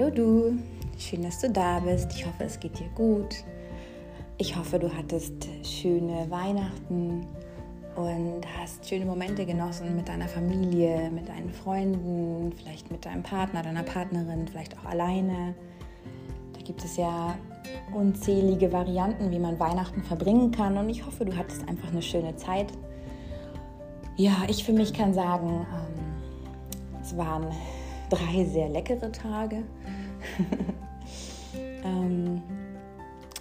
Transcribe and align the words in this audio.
Hallo 0.00 0.10
du, 0.14 0.58
schön, 0.96 1.22
dass 1.24 1.40
du 1.40 1.50
da 1.50 1.78
bist. 1.78 2.10
Ich 2.14 2.24
hoffe, 2.24 2.44
es 2.44 2.58
geht 2.58 2.78
dir 2.78 2.88
gut. 2.94 3.44
Ich 4.38 4.56
hoffe, 4.56 4.78
du 4.78 4.90
hattest 4.90 5.46
schöne 5.62 6.24
Weihnachten 6.30 7.26
und 7.96 8.40
hast 8.58 8.88
schöne 8.88 9.04
Momente 9.04 9.44
genossen 9.44 9.94
mit 9.94 10.08
deiner 10.08 10.26
Familie, 10.26 11.10
mit 11.10 11.28
deinen 11.28 11.50
Freunden, 11.50 12.50
vielleicht 12.56 12.90
mit 12.90 13.04
deinem 13.04 13.22
Partner, 13.22 13.62
deiner 13.62 13.82
Partnerin, 13.82 14.48
vielleicht 14.48 14.74
auch 14.78 14.86
alleine. 14.86 15.54
Da 16.54 16.62
gibt 16.62 16.82
es 16.82 16.96
ja 16.96 17.36
unzählige 17.92 18.72
Varianten, 18.72 19.30
wie 19.30 19.38
man 19.38 19.60
Weihnachten 19.60 20.02
verbringen 20.02 20.50
kann 20.50 20.78
und 20.78 20.88
ich 20.88 21.04
hoffe, 21.04 21.26
du 21.26 21.36
hattest 21.36 21.68
einfach 21.68 21.90
eine 21.92 22.00
schöne 22.00 22.34
Zeit. 22.36 22.68
Ja, 24.16 24.44
ich 24.48 24.64
für 24.64 24.72
mich 24.72 24.94
kann 24.94 25.12
sagen, 25.12 25.66
ähm, 25.70 27.02
es 27.02 27.14
waren 27.18 27.48
drei 28.10 28.44
sehr 28.44 28.68
leckere 28.68 29.10
Tage. 29.12 29.62
ähm, 31.84 32.42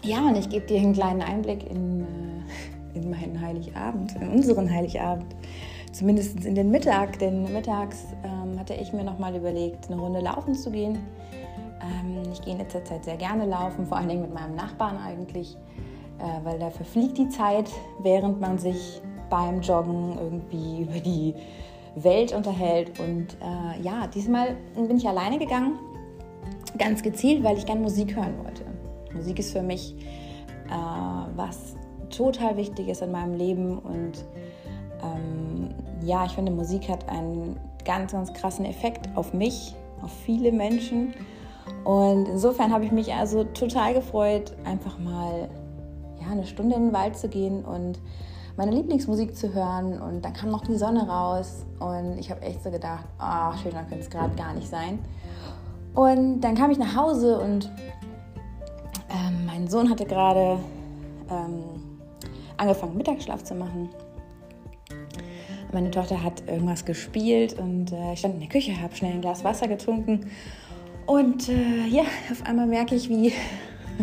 ja, 0.04 0.28
und 0.28 0.38
ich 0.38 0.50
gebe 0.50 0.66
dir 0.66 0.80
einen 0.80 0.94
kleinen 0.94 1.22
Einblick 1.22 1.70
in, 1.70 2.02
äh, 2.02 2.98
in 2.98 3.10
meinen 3.10 3.42
Heiligabend, 3.42 4.16
in 4.16 4.30
unseren 4.30 4.74
Heiligabend. 4.74 5.36
Zumindest 5.92 6.46
in 6.46 6.56
den 6.56 6.72
Mittag, 6.72 7.20
denn 7.20 7.52
mittags 7.52 8.06
ähm, 8.24 8.58
hatte 8.60 8.76
ich 8.76 8.94
mir 8.94 9.04
nochmal 9.04 9.36
überlegt, 9.36 9.90
eine 9.90 10.00
Runde 10.00 10.22
laufen 10.22 10.54
zu 10.54 10.72
gehen. 10.72 11.00
Ähm, 11.82 12.32
ich 12.32 12.42
gehe 12.42 12.54
in 12.54 12.60
letzter 12.60 12.84
Zeit 12.86 13.04
sehr 13.04 13.18
gerne 13.18 13.46
laufen, 13.46 13.86
vor 13.88 13.98
allen 13.98 14.08
Dingen 14.08 14.22
mit 14.22 14.34
meinem 14.34 14.56
Nachbarn 14.56 14.98
eigentlich, 14.98 15.58
äh, 16.20 16.46
weil 16.46 16.60
da 16.60 16.70
verfliegt 16.70 17.18
die 17.18 17.30
Zeit, 17.30 17.70
während 18.02 18.40
man 18.40 18.60
sich 18.60 19.02
beim 19.30 19.62
Joggen 19.62 20.18
irgendwie 20.18 20.82
über 20.84 21.00
die 21.00 21.34
Welt 22.04 22.34
unterhält. 22.34 23.00
Und 23.00 23.38
äh, 23.42 23.82
ja, 23.82 24.08
diesmal 24.08 24.56
bin 24.76 24.98
ich 24.98 25.08
alleine 25.08 25.38
gegangen, 25.38 25.80
ganz 26.78 27.04
gezielt, 27.04 27.44
weil 27.44 27.58
ich 27.58 27.66
gerne 27.66 27.82
Musik 27.82 28.16
hören 28.16 28.38
wollte. 28.44 28.64
Musik 29.14 29.40
ist 29.40 29.52
für 29.52 29.64
mich 29.64 29.96
äh, 30.68 30.72
was 31.36 31.76
total 32.10 32.58
wichtig 32.58 32.90
ist 32.90 33.02
in 33.02 33.12
meinem 33.12 33.36
Leben 33.36 33.78
und 33.80 34.26
ähm, 35.02 35.70
ja, 36.04 36.26
ich 36.26 36.32
finde, 36.32 36.52
Musik 36.52 36.90
hat 36.90 37.08
einen 37.10 37.60
ganz, 37.86 38.12
ganz 38.12 38.34
krassen 38.34 38.66
Effekt 38.66 39.10
auf 39.16 39.34
mich, 39.34 39.76
auf 40.02 40.12
viele 40.12 40.52
Menschen. 40.52 41.14
Und 41.84 42.28
insofern 42.28 42.74
habe 42.74 42.86
ich 42.86 42.92
mich 42.92 43.14
also 43.14 43.44
total 43.44 43.94
gefreut, 43.94 44.54
einfach 44.66 44.98
mal 45.00 45.50
ja, 46.20 46.28
eine 46.32 46.46
Stunde 46.46 46.76
in 46.76 46.86
den 46.88 46.94
Wald 46.94 47.18
zu 47.18 47.30
gehen 47.30 47.64
und 47.64 48.00
meine 48.60 48.72
Lieblingsmusik 48.72 49.38
zu 49.38 49.54
hören 49.54 50.02
und 50.02 50.26
dann 50.26 50.34
kam 50.34 50.50
noch 50.50 50.66
die 50.66 50.76
Sonne 50.76 51.08
raus 51.08 51.66
und 51.80 52.18
ich 52.20 52.30
habe 52.30 52.42
echt 52.42 52.62
so 52.62 52.70
gedacht, 52.70 53.06
ach, 53.18 53.56
oh, 53.56 53.58
schöner 53.64 53.84
könnte 53.84 54.04
es 54.04 54.10
gerade 54.10 54.36
gar 54.36 54.54
nicht 54.54 54.68
sein. 54.68 55.00
Und 55.96 56.42
dann 56.42 56.56
kam 56.56 56.70
ich 56.70 56.78
nach 56.78 56.94
Hause 56.94 57.40
und 57.40 57.72
ähm, 59.10 59.46
mein 59.46 59.70
Sohn 59.70 59.90
hatte 59.90 60.04
gerade 60.04 60.60
ähm, 61.30 61.64
angefangen, 62.58 62.98
Mittagsschlaf 62.98 63.46
zu 63.46 63.56
machen. 63.56 63.88
Meine 65.72 65.90
Tochter 65.90 66.22
hat 66.22 66.44
irgendwas 66.46 66.84
gespielt 66.84 67.58
und 67.58 67.94
äh, 67.94 68.12
ich 68.12 68.20
stand 68.20 68.34
in 68.34 68.40
der 68.42 68.50
Küche, 68.50 68.82
habe 68.82 68.94
schnell 68.94 69.14
ein 69.14 69.22
Glas 69.22 69.46
Wasser 69.46 69.70
getrunken 69.70 70.30
und 71.06 71.48
äh, 71.48 71.88
ja, 71.88 72.04
auf 72.30 72.46
einmal 72.46 72.68
merke 72.68 72.94
ich, 72.94 73.08
wie 73.08 73.32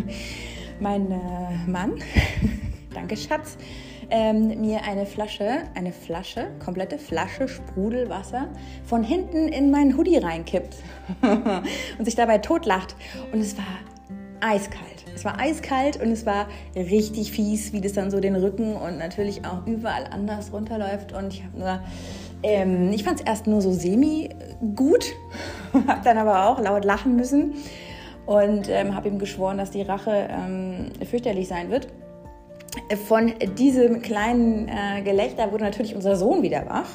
mein 0.79 1.11
äh, 1.11 1.69
Mann, 1.69 1.93
danke 2.95 3.15
Schatz, 3.15 3.55
ähm, 4.09 4.61
mir 4.61 4.83
eine 4.83 5.05
Flasche, 5.05 5.63
eine 5.75 5.91
Flasche, 5.91 6.47
komplette 6.63 6.97
Flasche 6.97 7.47
Sprudelwasser 7.47 8.47
von 8.85 9.03
hinten 9.03 9.47
in 9.49 9.71
meinen 9.71 9.97
Hoodie 9.97 10.17
reinkippt 10.17 10.77
und 11.97 12.05
sich 12.05 12.15
dabei 12.15 12.37
totlacht. 12.37 12.95
Und 13.31 13.39
es 13.41 13.57
war 13.57 13.65
eiskalt. 14.39 15.05
Es 15.15 15.25
war 15.25 15.39
eiskalt 15.39 16.01
und 16.01 16.11
es 16.11 16.25
war 16.25 16.47
richtig 16.75 17.31
fies, 17.31 17.73
wie 17.73 17.81
das 17.81 17.93
dann 17.93 18.11
so 18.11 18.19
den 18.19 18.35
Rücken 18.35 18.75
und 18.75 18.97
natürlich 18.97 19.45
auch 19.45 19.65
überall 19.65 20.05
anders 20.11 20.53
runterläuft. 20.53 21.11
Und 21.11 21.33
ich 21.33 21.43
habe 21.43 21.57
nur, 21.57 21.79
ähm, 22.43 22.91
ich 22.93 23.03
fand 23.03 23.19
es 23.19 23.25
erst 23.25 23.47
nur 23.47 23.61
so 23.61 23.71
semi 23.71 24.29
gut, 24.75 25.15
habe 25.87 26.01
dann 26.03 26.17
aber 26.17 26.47
auch 26.47 26.61
laut 26.61 26.85
lachen 26.85 27.15
müssen 27.15 27.55
und 28.25 28.69
ähm, 28.69 28.95
habe 28.95 29.07
ihm 29.07 29.19
geschworen, 29.19 29.57
dass 29.57 29.71
die 29.71 29.81
Rache 29.81 30.27
ähm, 30.29 30.91
fürchterlich 31.09 31.47
sein 31.47 31.71
wird 31.71 31.87
von 32.95 33.33
diesem 33.57 34.01
kleinen 34.01 34.69
äh, 34.69 35.01
Gelächter 35.01 35.51
wurde 35.51 35.65
natürlich 35.65 35.95
unser 35.95 36.15
Sohn 36.15 36.41
wieder 36.41 36.65
wach, 36.67 36.89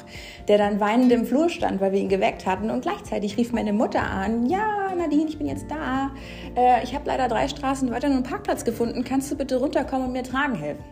der 0.47 0.57
dann 0.57 0.79
weinend 0.79 1.11
im 1.11 1.25
Flur 1.25 1.49
stand, 1.49 1.81
weil 1.81 1.91
wir 1.91 1.99
ihn 1.99 2.09
geweckt 2.09 2.45
hatten. 2.45 2.71
Und 2.71 2.81
gleichzeitig 2.81 3.37
rief 3.37 3.51
meine 3.51 3.73
Mutter 3.73 4.01
an, 4.01 4.47
ja, 4.47 4.93
Nadine, 4.97 5.29
ich 5.29 5.37
bin 5.37 5.47
jetzt 5.47 5.69
da. 5.69 6.11
Äh, 6.55 6.83
ich 6.83 6.95
habe 6.95 7.05
leider 7.05 7.27
drei 7.27 7.47
Straßen 7.47 7.91
weiter 7.91 8.07
einen 8.07 8.23
Parkplatz 8.23 8.65
gefunden. 8.65 9.03
Kannst 9.03 9.31
du 9.31 9.35
bitte 9.35 9.57
runterkommen 9.57 10.07
und 10.07 10.13
mir 10.13 10.23
tragen 10.23 10.55
helfen? 10.55 10.83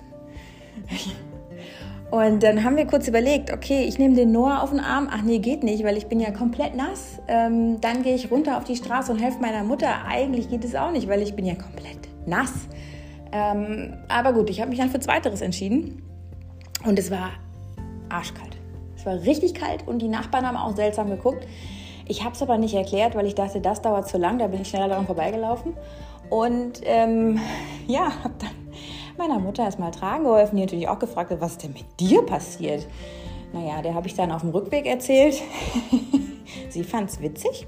Und 2.12 2.44
dann 2.44 2.66
haben 2.66 2.76
wir 2.76 2.86
kurz 2.86 3.08
überlegt, 3.08 3.54
okay, 3.54 3.86
ich 3.88 3.98
nehme 3.98 4.16
den 4.16 4.34
Noah 4.34 4.62
auf 4.62 4.72
den 4.72 4.82
Arm. 4.82 5.08
Ach 5.10 5.22
nee, 5.22 5.40
geht 5.40 5.64
nicht, 5.64 5.86
weil 5.86 5.96
ich 5.96 6.08
bin 6.08 6.20
ja 6.20 6.32
komplett 6.32 6.76
nass. 6.76 7.22
Ähm, 7.30 7.80
dann 7.80 8.04
gehe 8.04 8.16
ich 8.16 8.30
runter 8.30 8.58
auf 8.58 8.66
die 8.66 8.76
Straße 8.76 9.14
und 9.14 9.20
helfe 9.20 9.40
meiner 9.40 9.64
Mutter. 9.64 10.06
Eigentlich 10.06 10.50
geht 10.50 10.66
es 10.66 10.76
auch 10.76 10.92
nicht, 10.92 11.08
weil 11.08 11.22
ich 11.22 11.36
bin 11.36 11.46
ja 11.46 11.56
komplett 11.56 12.10
nass. 12.26 12.52
Ähm, 13.32 13.94
aber 14.08 14.34
gut, 14.34 14.50
ich 14.50 14.60
habe 14.60 14.70
mich 14.70 14.80
dann 14.80 14.90
für 14.90 15.00
Zweiteres 15.00 15.42
entschieden. 15.42 16.02
Und 16.86 16.98
es 16.98 17.12
war 17.12 17.32
arschkalt. 18.10 18.58
Es 18.96 19.06
war 19.06 19.22
richtig 19.22 19.54
kalt 19.54 19.88
und 19.88 20.00
die 20.00 20.08
Nachbarn 20.08 20.46
haben 20.46 20.58
auch 20.58 20.76
seltsam 20.76 21.10
geguckt. 21.10 21.48
Ich 22.08 22.24
habe 22.24 22.36
es 22.36 22.42
aber 22.42 22.58
nicht 22.58 22.74
erklärt, 22.74 23.16
weil 23.16 23.26
ich 23.26 23.36
dachte, 23.36 23.62
das 23.62 23.82
dauert 23.82 24.08
zu 24.08 24.18
lang. 24.18 24.38
Da 24.40 24.48
bin 24.48 24.62
ich 24.62 24.70
schneller 24.70 24.90
daran 24.90 25.06
vorbeigelaufen. 25.06 25.74
Und 26.30 26.82
ähm, 26.84 27.40
ja, 27.88 28.12
habe 28.24 28.34
dann 28.40 28.50
meiner 29.18 29.40
Mutter 29.40 29.64
erstmal 29.64 29.92
tragen 29.92 30.24
geholfen, 30.24 30.56
die 30.56 30.64
natürlich 30.64 30.88
auch 30.88 31.00
gefragt 31.00 31.32
hat, 31.32 31.42
was 31.42 31.54
ist 31.54 31.64
denn 31.64 31.74
mit 31.74 31.86
dir 32.00 32.26
passiert? 32.26 32.88
Naja, 33.54 33.82
der 33.82 33.94
habe 33.94 34.08
ich 34.08 34.14
dann 34.14 34.32
auf 34.32 34.42
dem 34.42 34.52
Rückweg 34.52 34.86
erzählt. 34.86 35.42
Sie 36.70 36.84
fand 36.84 37.10
es 37.10 37.22
witzig. 37.22 37.68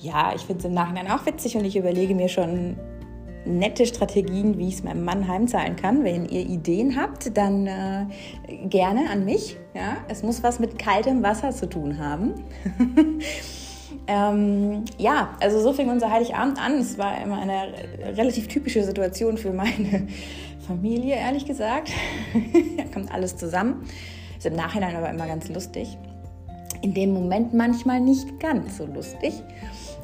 Ja, 0.00 0.32
ich 0.34 0.42
finde 0.42 0.60
es 0.60 0.64
im 0.64 0.74
Nachhinein 0.74 1.10
auch 1.10 1.24
witzig 1.26 1.56
und 1.56 1.64
ich 1.64 1.76
überlege 1.76 2.14
mir 2.14 2.28
schon 2.28 2.76
nette 3.46 3.86
Strategien, 3.86 4.58
wie 4.58 4.68
ich 4.68 4.74
es 4.74 4.84
meinem 4.84 5.04
Mann 5.04 5.28
heimzahlen 5.28 5.76
kann. 5.76 6.04
Wenn 6.04 6.26
ihr 6.26 6.46
Ideen 6.46 6.96
habt, 6.96 7.36
dann 7.36 7.66
äh, 7.66 8.06
gerne 8.66 9.10
an 9.10 9.24
mich. 9.24 9.56
Ja? 9.74 9.98
Es 10.08 10.22
muss 10.22 10.42
was 10.42 10.58
mit 10.58 10.78
kaltem 10.78 11.22
Wasser 11.22 11.50
zu 11.50 11.68
tun 11.68 11.98
haben. 11.98 12.34
ähm, 14.06 14.84
ja, 14.98 15.36
also 15.40 15.60
so 15.60 15.72
fing 15.72 15.90
unser 15.90 16.10
Heiligabend 16.10 16.60
an. 16.60 16.74
Es 16.74 16.98
war 16.98 17.20
immer 17.22 17.40
eine 17.40 17.74
relativ 18.16 18.48
typische 18.48 18.82
Situation 18.84 19.36
für 19.36 19.52
meine 19.52 20.08
Familie, 20.66 21.16
ehrlich 21.16 21.44
gesagt. 21.44 21.90
da 22.76 22.84
kommt 22.92 23.12
alles 23.12 23.36
zusammen. 23.36 23.84
Ist 24.38 24.46
im 24.46 24.54
Nachhinein 24.54 24.96
aber 24.96 25.10
immer 25.10 25.26
ganz 25.26 25.48
lustig. 25.48 25.98
In 26.82 26.94
dem 26.94 27.12
Moment 27.12 27.54
manchmal 27.54 28.00
nicht 28.00 28.40
ganz 28.40 28.78
so 28.78 28.86
lustig. 28.86 29.32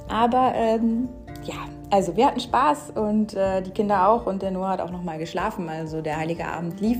Aber 0.09 0.53
ähm, 0.57 1.09
ja, 1.45 1.69
also 1.91 2.17
wir 2.17 2.27
hatten 2.27 2.41
Spaß 2.41 2.91
und 2.95 3.35
äh, 3.35 3.63
die 3.63 3.71
Kinder 3.71 4.09
auch 4.09 4.27
und 4.27 4.43
der 4.43 4.51
Noah 4.51 4.71
hat 4.71 4.81
auch 4.81 4.91
noch 4.91 5.03
mal 5.03 5.19
geschlafen. 5.19 5.69
Also 5.69 6.01
der 6.01 6.17
heilige 6.17 6.47
Abend 6.47 6.81
lief. 6.81 6.99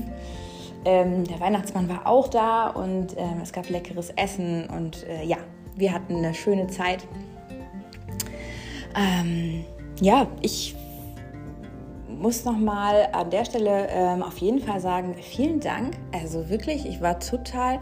Ähm, 0.83 1.25
der 1.25 1.39
Weihnachtsmann 1.39 1.87
war 1.89 2.07
auch 2.07 2.27
da 2.27 2.67
und 2.67 3.15
ähm, 3.17 3.39
es 3.41 3.53
gab 3.53 3.69
leckeres 3.69 4.09
Essen 4.11 4.67
und 4.67 5.05
äh, 5.07 5.23
ja, 5.23 5.37
wir 5.75 5.93
hatten 5.93 6.15
eine 6.15 6.33
schöne 6.33 6.67
Zeit. 6.67 7.07
Ähm, 8.95 9.63
ja, 10.01 10.27
ich 10.41 10.75
muss 12.09 12.45
noch 12.45 12.57
mal 12.57 13.09
an 13.13 13.29
der 13.29 13.45
Stelle 13.45 13.87
ähm, 13.89 14.23
auf 14.23 14.37
jeden 14.39 14.59
Fall 14.59 14.79
sagen, 14.79 15.15
vielen 15.15 15.59
Dank. 15.59 15.97
Also 16.11 16.49
wirklich, 16.49 16.85
ich 16.85 16.99
war 16.99 17.19
total 17.19 17.79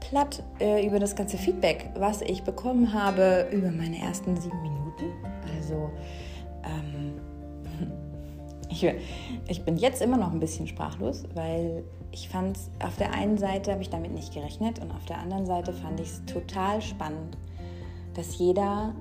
platt 0.00 0.42
äh, 0.60 0.86
über 0.86 0.98
das 0.98 1.16
ganze 1.16 1.36
Feedback, 1.36 1.90
was 1.96 2.22
ich 2.22 2.42
bekommen 2.42 2.92
habe 2.92 3.48
über 3.52 3.70
meine 3.70 3.98
ersten 3.98 4.36
sieben 4.40 4.60
Minuten. 4.62 5.12
Also 5.56 5.90
ähm, 6.64 7.20
ich, 8.68 8.86
ich 9.48 9.64
bin 9.64 9.76
jetzt 9.76 10.02
immer 10.02 10.16
noch 10.16 10.32
ein 10.32 10.40
bisschen 10.40 10.66
sprachlos, 10.66 11.24
weil 11.34 11.84
ich 12.10 12.28
fand 12.28 12.58
auf 12.82 12.96
der 12.96 13.12
einen 13.12 13.38
Seite 13.38 13.72
habe 13.72 13.82
ich 13.82 13.90
damit 13.90 14.12
nicht 14.12 14.32
gerechnet 14.32 14.78
und 14.80 14.90
auf 14.90 15.04
der 15.06 15.18
anderen 15.18 15.46
Seite 15.46 15.72
fand 15.72 16.00
ich 16.00 16.08
es 16.08 16.24
total 16.24 16.80
spannend, 16.80 17.36
dass 18.14 18.38
jeder 18.38 18.94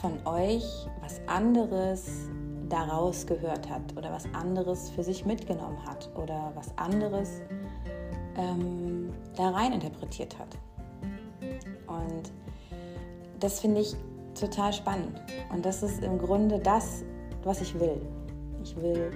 von 0.00 0.12
euch 0.26 0.64
was 1.00 1.20
anderes 1.26 2.28
daraus 2.68 3.26
gehört 3.26 3.68
hat 3.68 3.96
oder 3.96 4.10
was 4.10 4.24
anderes 4.34 4.90
für 4.90 5.02
sich 5.02 5.24
mitgenommen 5.24 5.78
hat 5.86 6.10
oder 6.16 6.52
was 6.54 6.76
anderes 6.76 7.40
ähm, 8.36 9.12
da 9.36 9.50
rein 9.50 9.72
interpretiert 9.72 10.38
hat. 10.38 10.56
Und 11.86 12.32
das 13.40 13.60
finde 13.60 13.80
ich 13.80 13.94
total 14.34 14.72
spannend. 14.72 15.20
Und 15.52 15.64
das 15.64 15.82
ist 15.82 16.02
im 16.02 16.18
Grunde 16.18 16.58
das, 16.58 17.04
was 17.42 17.60
ich 17.60 17.78
will. 17.78 18.00
Ich 18.62 18.76
will 18.76 19.10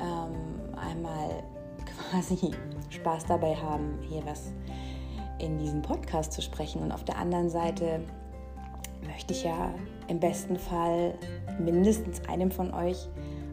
ähm, 0.00 0.76
einmal 0.76 1.42
quasi 2.10 2.52
Spaß 2.90 3.26
dabei 3.26 3.54
haben, 3.54 3.98
hier 4.02 4.24
was 4.26 4.52
in 5.38 5.58
diesem 5.58 5.82
Podcast 5.82 6.32
zu 6.32 6.40
sprechen 6.40 6.82
und 6.82 6.92
auf 6.92 7.04
der 7.04 7.18
anderen 7.18 7.50
Seite 7.50 8.00
möchte 9.06 9.34
ich 9.34 9.44
ja 9.44 9.74
im 10.08 10.18
besten 10.18 10.56
Fall 10.56 11.14
mindestens 11.58 12.26
einem 12.28 12.50
von 12.50 12.72
euch 12.72 13.08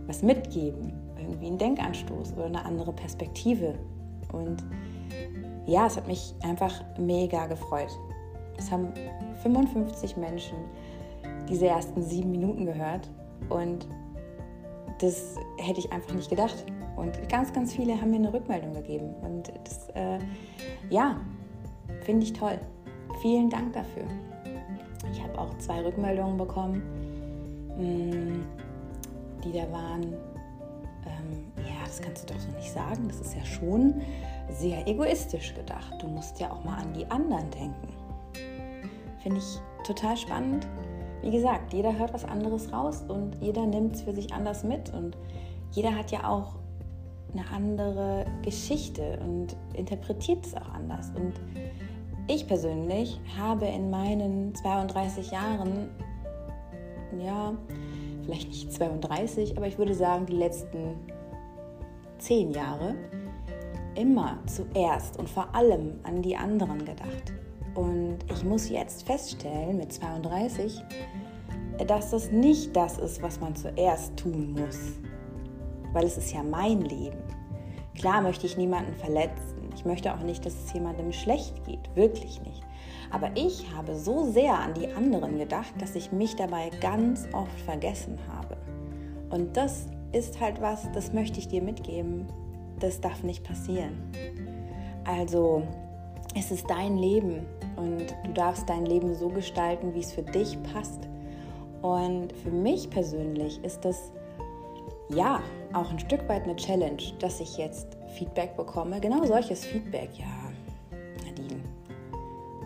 was 0.08 0.22
mitgeben. 0.22 0.94
Irgendwie 1.18 1.48
einen 1.48 1.58
Denkanstoß 1.58 2.34
oder 2.34 2.46
eine 2.46 2.66
andere 2.66 2.94
Perspektive. 2.94 3.76
Und 4.32 4.64
ja, 5.66 5.88
es 5.88 5.96
hat 5.96 6.08
mich 6.08 6.34
einfach 6.44 6.84
mega 6.98 7.48
gefreut. 7.48 7.92
Es 8.58 8.72
haben 8.72 8.94
55 9.42 10.18
Menschen 10.18 10.58
diese 11.50 11.68
ersten 11.68 12.02
sieben 12.02 12.32
Minuten 12.32 12.66
gehört 12.66 13.10
und 13.50 13.88
das 15.00 15.36
hätte 15.58 15.80
ich 15.80 15.92
einfach 15.92 16.14
nicht 16.14 16.30
gedacht. 16.30 16.66
Und 16.96 17.28
ganz, 17.28 17.52
ganz 17.52 17.74
viele 17.74 18.00
haben 18.00 18.12
mir 18.12 18.18
eine 18.18 18.34
Rückmeldung 18.34 18.74
gegeben. 18.74 19.14
Und 19.22 19.52
das, 19.64 19.90
äh, 19.96 20.20
ja, 20.90 21.20
finde 22.02 22.24
ich 22.24 22.34
toll. 22.34 22.60
Vielen 23.22 23.50
Dank 23.50 23.74
dafür. 23.74 24.04
Ich 25.12 25.22
habe 25.22 25.38
auch 25.38 25.58
zwei 25.58 25.84
Rückmeldungen 25.84 26.38
bekommen, 26.38 26.82
mm, 27.78 28.44
die 29.44 29.52
da 29.52 29.70
waren. 29.72 30.04
Ähm, 31.06 31.52
ja, 31.58 31.86
das 31.86 32.02
kannst 32.02 32.30
du 32.30 32.34
doch 32.34 32.40
so 32.40 32.52
nicht 32.52 32.72
sagen. 32.72 33.08
Das 33.08 33.20
ist 33.20 33.36
ja 33.36 33.44
schon 33.44 34.02
sehr 34.50 34.88
egoistisch 34.88 35.54
gedacht. 35.54 35.96
Du 36.00 36.08
musst 36.08 36.40
ja 36.40 36.52
auch 36.52 36.64
mal 36.64 36.78
an 36.78 36.94
die 36.94 37.10
anderen 37.10 37.50
denken. 37.52 38.03
Finde 39.24 39.40
ich 39.40 39.88
total 39.88 40.18
spannend. 40.18 40.68
Wie 41.22 41.32
gesagt, 41.32 41.72
jeder 41.72 41.98
hört 41.98 42.14
was 42.14 42.26
anderes 42.26 42.74
raus 42.74 43.06
und 43.08 43.36
jeder 43.40 43.66
nimmt 43.66 43.96
es 43.96 44.02
für 44.02 44.14
sich 44.14 44.34
anders 44.34 44.66
mit 44.66 44.94
und 44.94 45.18
jeder 45.72 45.96
hat 45.96 46.12
ja 46.12 46.30
auch 46.30 46.56
eine 47.32 47.48
andere 47.50 48.26
Geschichte 48.44 49.18
und 49.26 49.56
interpretiert 49.74 50.46
es 50.46 50.54
auch 50.56 50.70
anders. 50.74 51.12
Und 51.16 51.34
ich 52.28 52.46
persönlich 52.46 53.20
habe 53.38 53.66
in 53.66 53.90
meinen 53.90 54.54
32 54.56 55.32
Jahren, 55.32 55.90
ja, 57.18 57.54
vielleicht 58.24 58.50
nicht 58.50 58.74
32, 58.74 59.56
aber 59.56 59.68
ich 59.68 59.78
würde 59.78 59.96
sagen, 59.96 60.26
die 60.26 60.36
letzten 60.36 60.96
10 62.20 62.52
Jahre 62.52 62.96
immer 63.96 64.38
zuerst 64.48 65.18
und 65.18 65.30
vor 65.30 65.56
allem 65.56 66.00
an 66.04 66.22
die 66.22 66.36
anderen 66.36 66.80
gedacht. 66.80 67.34
Und 67.76 68.20
ich 68.32 68.44
muss 68.44 68.70
jetzt 68.70 69.06
feststellen, 69.06 69.78
mit 69.78 69.92
32, 69.92 70.82
dass 71.88 72.12
das 72.12 72.32
nicht 72.32 72.76
das 72.76 72.98
ist, 72.98 73.22
was 73.22 73.40
man 73.40 73.56
zuerst 73.56 74.16
tun 74.18 74.54
muss. 74.54 74.80
Weil 75.92 76.06
es 76.06 76.18
ist 76.18 76.34
ja 76.34 76.44
mein 76.44 76.82
Leben. 76.82 77.18
Klar 77.96 78.22
möchte 78.22 78.46
ich 78.46 78.58
niemanden 78.58 78.94
verletzen. 78.94 79.70
Ich 79.76 79.86
möchte 79.86 80.14
auch 80.14 80.22
nicht, 80.22 80.46
dass 80.46 80.54
es 80.54 80.74
jemandem 80.74 81.12
schlecht 81.12 81.64
geht. 81.66 81.96
Wirklich 81.96 82.42
nicht. 82.42 82.62
Aber 83.12 83.30
ich 83.36 83.72
habe 83.76 83.96
so 83.96 84.32
sehr 84.32 84.58
an 84.58 84.74
die 84.74 84.92
anderen 84.92 85.38
gedacht, 85.38 85.74
dass 85.80 85.96
ich 85.96 86.12
mich 86.12 86.36
dabei 86.36 86.70
ganz 86.82 87.28
oft 87.34 87.60
vergessen 87.62 88.18
habe. 88.36 88.58
Und 89.30 89.56
das 89.56 89.88
ist 90.12 90.40
halt 90.40 90.62
was, 90.62 90.92
das 90.94 91.14
möchte 91.14 91.40
ich 91.40 91.48
dir 91.48 91.62
mitgeben. 91.62 92.28
Das 92.80 93.02
darf 93.02 93.24
nicht 93.24 93.44
passieren. 93.44 94.12
Also, 95.06 95.64
es 96.36 96.50
ist 96.52 96.70
dein 96.70 96.98
Leben 96.98 97.46
und 97.76 98.16
du 98.26 98.34
darfst 98.34 98.70
dein 98.70 98.86
Leben 98.86 99.16
so 99.16 99.30
gestalten, 99.30 99.94
wie 99.94 100.00
es 100.00 100.12
für 100.12 100.24
dich 100.24 100.58
passt. 100.74 101.08
Und 101.82 102.32
für 102.34 102.52
mich 102.52 102.90
persönlich 102.90 103.64
ist 103.64 103.84
das 103.84 104.12
ja 105.10 105.42
auch 105.74 105.92
ein 105.92 106.00
Stück 106.00 106.28
weit 106.30 106.44
eine 106.44 106.56
Challenge, 106.56 107.02
dass 107.20 107.40
ich 107.40 107.58
jetzt 107.58 107.98
Feedback 108.16 108.56
bekomme. 108.56 109.00
Genau 109.00 109.24
solches 109.26 109.66
Feedback, 109.66 110.10
ja, 110.18 110.26
Nadine. 111.26 111.62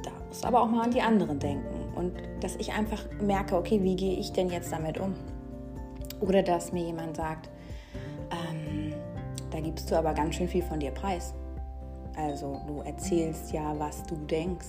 Da 0.03 0.11
musst 0.27 0.45
aber 0.45 0.61
auch 0.61 0.67
mal 0.67 0.83
an 0.83 0.91
die 0.91 1.01
anderen 1.01 1.39
denken. 1.39 1.93
Und 1.95 2.13
dass 2.41 2.55
ich 2.57 2.71
einfach 2.73 3.03
merke, 3.19 3.55
okay, 3.55 3.81
wie 3.81 3.95
gehe 3.95 4.17
ich 4.17 4.31
denn 4.33 4.49
jetzt 4.49 4.71
damit 4.71 4.99
um? 4.99 5.15
Oder 6.19 6.43
dass 6.43 6.71
mir 6.71 6.83
jemand 6.83 7.15
sagt, 7.15 7.49
ähm, 8.31 8.93
da 9.51 9.59
gibst 9.59 9.89
du 9.89 9.95
aber 9.95 10.13
ganz 10.13 10.35
schön 10.35 10.47
viel 10.47 10.63
von 10.63 10.79
dir 10.79 10.91
preis. 10.91 11.33
Also 12.15 12.61
du 12.67 12.81
erzählst 12.81 13.51
ja, 13.51 13.73
was 13.77 14.03
du 14.03 14.15
denkst. 14.15 14.67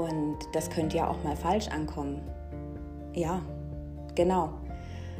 Und 0.00 0.38
das 0.52 0.70
könnte 0.70 0.96
ja 0.96 1.08
auch 1.08 1.22
mal 1.24 1.36
falsch 1.36 1.68
ankommen. 1.68 2.22
Ja, 3.14 3.42
genau. 4.14 4.50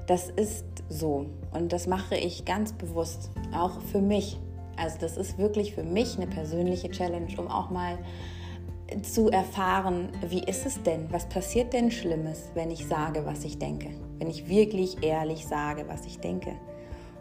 Das 0.06 0.30
ist 0.30 0.64
so. 0.88 1.26
Und 1.52 1.72
das 1.72 1.86
mache 1.86 2.16
ich 2.16 2.44
ganz 2.46 2.72
bewusst, 2.72 3.30
auch 3.54 3.80
für 3.80 4.00
mich. 4.00 4.38
Also 4.76 4.96
das 4.98 5.18
ist 5.18 5.36
wirklich 5.36 5.74
für 5.74 5.82
mich 5.82 6.16
eine 6.16 6.26
persönliche 6.26 6.90
Challenge, 6.90 7.28
um 7.36 7.48
auch 7.48 7.68
mal 7.70 7.98
zu 9.02 9.28
erfahren, 9.28 10.08
wie 10.28 10.42
ist 10.42 10.64
es 10.66 10.82
denn? 10.82 11.12
Was 11.12 11.28
passiert 11.28 11.72
denn 11.72 11.90
Schlimmes, 11.90 12.50
wenn 12.54 12.70
ich 12.70 12.86
sage, 12.86 13.24
was 13.26 13.44
ich 13.44 13.58
denke? 13.58 13.90
Wenn 14.18 14.30
ich 14.30 14.48
wirklich 14.48 15.02
ehrlich 15.02 15.46
sage, 15.46 15.84
was 15.88 16.06
ich 16.06 16.18
denke. 16.18 16.52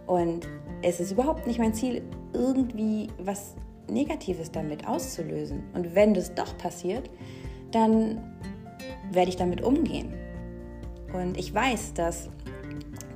Und 0.07 0.47
es 0.81 0.99
ist 0.99 1.11
überhaupt 1.11 1.45
nicht 1.45 1.59
mein 1.59 1.73
Ziel, 1.73 2.01
irgendwie 2.33 3.09
was 3.19 3.55
Negatives 3.87 4.51
damit 4.51 4.87
auszulösen. 4.87 5.63
Und 5.73 5.93
wenn 5.93 6.13
das 6.13 6.33
doch 6.33 6.57
passiert, 6.57 7.09
dann 7.71 8.23
werde 9.11 9.29
ich 9.29 9.35
damit 9.35 9.61
umgehen. 9.61 10.13
Und 11.13 11.37
ich 11.37 11.53
weiß, 11.53 11.93
dass 11.93 12.29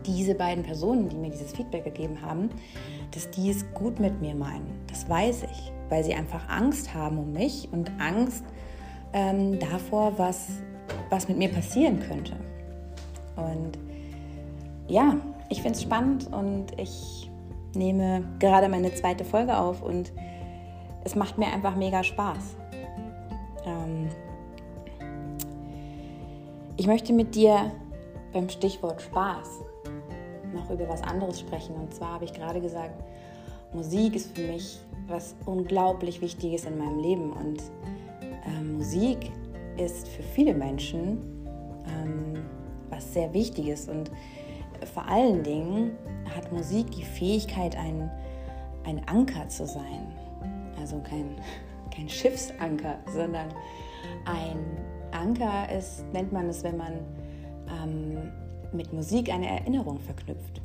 diese 0.06 0.36
beiden 0.36 0.64
Personen, 0.64 1.10
die 1.10 1.16
mir 1.16 1.30
dieses 1.30 1.54
Feedback 1.54 1.84
gegeben 1.84 2.22
haben, 2.22 2.50
dass 3.12 3.30
die 3.32 3.50
es 3.50 3.66
gut 3.74 4.00
mit 4.00 4.20
mir 4.22 4.36
meinen. 4.36 4.68
Das 4.88 5.08
weiß 5.08 5.44
ich, 5.44 5.72
weil 5.90 6.04
sie 6.04 6.14
einfach 6.14 6.50
Angst 6.50 6.94
haben 6.94 7.18
um 7.18 7.32
mich 7.32 7.70
und 7.72 7.92
Angst 8.00 8.44
ähm, 9.14 9.60
davor, 9.60 10.18
was, 10.18 10.48
was 11.10 11.28
mit 11.28 11.38
mir 11.38 11.50
passieren 11.50 12.00
könnte. 12.00 12.34
Und 13.36 13.78
ja, 14.88 15.18
ich 15.50 15.62
finde 15.62 15.78
es 15.78 15.84
spannend 15.84 16.32
und 16.34 16.78
ich 16.78 17.30
nehme 17.76 18.24
gerade 18.40 18.70
meine 18.70 18.94
zweite 18.94 19.24
Folge 19.24 19.58
auf 19.58 19.82
und 19.82 20.12
es 21.04 21.16
macht 21.16 21.38
mir 21.38 21.48
einfach 21.48 21.76
mega 21.76 22.04
Spaß. 22.04 22.56
Ähm, 23.66 24.10
ich 26.78 26.88
möchte 26.88 27.14
mit 27.14 27.36
dir 27.36 27.72
beim 28.32 28.50
Stichwort 28.50 29.02
Spaß 29.02 29.62
noch 30.54 30.70
über 30.70 30.88
was 30.90 31.02
anderes 31.04 31.40
sprechen. 31.40 31.76
Und 31.76 31.94
zwar 31.94 32.14
habe 32.14 32.26
ich 32.26 32.34
gerade 32.34 32.62
gesagt, 32.62 33.04
Musik 33.74 34.16
ist 34.16 34.36
für 34.36 34.48
mich 34.48 34.80
was 35.08 35.36
unglaublich 35.46 36.22
Wichtiges 36.22 36.66
in 36.66 36.78
meinem 36.78 37.00
Leben. 37.00 37.32
Und 37.32 37.62
ähm, 38.46 38.78
Musik 38.78 39.32
ist 39.78 40.08
für 40.08 40.24
viele 40.24 40.54
Menschen 40.54 41.46
ähm, 41.88 42.44
was 42.90 43.14
sehr 43.14 43.34
Wichtiges. 43.34 43.88
Und 43.88 44.12
vor 44.94 45.08
allen 45.08 45.44
Dingen 45.44 45.92
hat 46.36 46.52
Musik 46.52 46.92
die 46.92 47.04
Fähigkeit, 47.04 47.76
ein, 47.76 48.10
ein 48.84 49.02
Anker 49.08 49.48
zu 49.48 49.66
sein. 49.66 50.08
Also 50.80 51.00
kein, 51.00 51.36
kein 51.96 52.10
Schiffsanker, 52.10 52.98
sondern 53.14 53.50
ein 54.26 54.78
Anker 55.14 55.70
ist, 55.72 56.04
nennt 56.14 56.32
man 56.32 56.50
es, 56.50 56.64
wenn 56.64 56.78
man 56.78 56.94
ähm, 57.70 58.32
mit 58.72 58.92
Musik 58.94 59.32
eine 59.32 59.48
Erinnerung 59.48 60.00
verknüpft. 60.00 60.62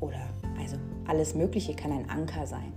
Oder 0.00 0.28
also 0.58 0.76
alles 1.06 1.34
Mögliche 1.34 1.74
kann 1.74 1.92
ein 1.92 2.08
Anker 2.10 2.46
sein. 2.46 2.72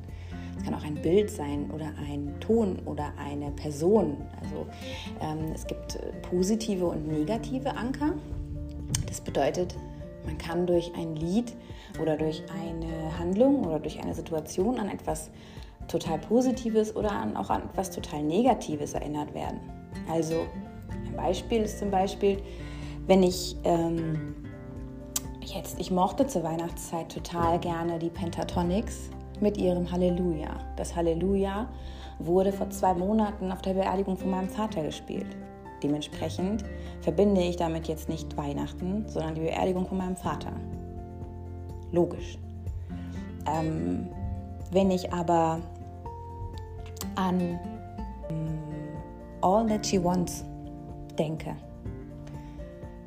Es 0.58 0.64
kann 0.64 0.74
auch 0.74 0.84
ein 0.84 0.96
Bild 0.96 1.30
sein 1.30 1.70
oder 1.72 1.92
ein 2.00 2.40
Ton 2.40 2.80
oder 2.86 3.14
eine 3.18 3.52
Person. 3.52 4.18
Also 4.42 4.66
ähm, 5.22 5.52
es 5.54 5.66
gibt 5.68 5.96
äh, 5.96 6.12
positive 6.30 6.86
und 6.86 7.08
negative 7.08 7.76
Anker. 7.76 8.14
Das 9.08 9.22
bedeutet, 9.22 9.76
man 10.26 10.38
kann 10.38 10.66
durch 10.68 10.92
ein 10.96 11.16
Lied 11.16 11.54
oder 12.02 12.18
durch 12.18 12.44
eine 12.54 13.18
Handlung 13.18 13.66
oder 13.66 13.80
durch 13.80 14.02
eine 14.02 14.14
Situation 14.14 14.80
an 14.80 14.90
etwas 14.90 15.30
total 15.88 16.20
Positives 16.20 16.96
oder 16.96 17.12
an, 17.12 17.38
auch 17.38 17.50
an 17.50 17.64
etwas 17.64 17.92
total 17.92 18.24
Negatives 18.24 18.94
erinnert 18.94 19.34
werden. 19.34 19.60
Also 20.12 20.46
Beispiel 21.18 21.64
ist 21.64 21.80
zum 21.80 21.92
Beispiel, 21.92 22.38
wenn 23.08 23.24
ich 23.24 23.58
ähm, 23.66 24.36
jetzt, 25.42 25.80
ich 25.80 25.92
mochte 25.92 26.28
zur 26.28 26.44
Weihnachtszeit 26.44 27.12
total 27.12 27.60
gerne 27.60 28.00
die 28.00 28.10
Pentatonics 28.10 29.10
mit 29.42 29.58
ihrem 29.58 29.92
Halleluja. 29.92 30.50
Das 30.76 30.96
Halleluja 30.96 31.68
wurde 32.20 32.52
vor 32.52 32.70
zwei 32.70 32.94
Monaten 32.94 33.52
auf 33.52 33.62
der 33.62 33.74
Beerdigung 33.74 34.18
von 34.18 34.30
meinem 34.30 34.50
Vater 34.50 34.84
gespielt. 34.84 35.28
Dementsprechend 35.84 36.64
verbinde 37.02 37.42
ich 37.42 37.56
damit 37.56 37.88
jetzt 37.88 38.10
nicht 38.10 38.36
Weihnachten, 38.36 39.06
sondern 39.08 39.36
die 39.36 39.42
Beerdigung 39.42 39.86
von 39.86 39.98
meinem 39.98 40.16
Vater. 40.16 40.52
Logisch. 41.92 42.40
Ähm, 43.46 44.08
wenn 44.72 44.92
ich 44.92 45.14
aber 45.14 45.60
an 47.16 47.60
ähm, 48.30 48.60
All 49.42 49.68
That 49.68 49.86
She 49.86 50.04
Wants 50.04 50.44
denke, 51.18 51.56